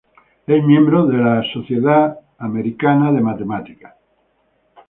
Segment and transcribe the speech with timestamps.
[0.47, 3.63] Es miembro de la American Mathematical
[3.93, 4.73] Society.